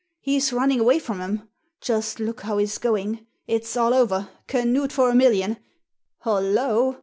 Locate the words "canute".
4.51-4.91